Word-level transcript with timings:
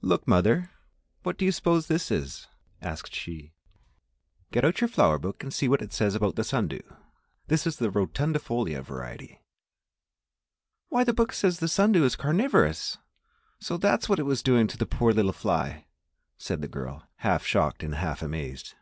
"Look, 0.00 0.26
mother, 0.26 0.72
what 1.22 1.38
do 1.38 1.44
you 1.44 1.52
suppose 1.52 1.86
this 1.86 2.10
is?" 2.10 2.48
asked 2.82 3.14
she. 3.14 3.52
"Get 4.50 4.64
out 4.64 4.80
your 4.80 4.88
flower 4.88 5.18
book 5.20 5.40
and 5.44 5.54
see 5.54 5.68
what 5.68 5.82
it 5.82 5.92
says 5.92 6.16
about 6.16 6.34
the 6.34 6.42
sun 6.42 6.66
dew; 6.66 6.82
this 7.46 7.64
is 7.64 7.76
the 7.76 7.88
rotundifolia 7.88 8.82
variety." 8.82 9.40
"Why, 10.88 11.04
the 11.04 11.14
book 11.14 11.32
says 11.32 11.58
that 11.58 11.60
the 11.60 11.68
sun 11.68 11.92
dew 11.92 12.04
is 12.04 12.16
carnivorous! 12.16 12.98
So 13.60 13.76
that 13.76 14.00
is 14.02 14.08
what 14.08 14.18
it 14.18 14.24
was 14.26 14.42
doing 14.42 14.66
to 14.66 14.76
the 14.76 14.84
poor 14.84 15.12
little 15.12 15.32
fly?" 15.32 15.86
said 16.38 16.60
the 16.60 16.66
girl, 16.66 17.04
half 17.18 17.46
shocked 17.46 17.84
and 17.84 17.94
half 17.94 18.20
amazed. 18.20 18.74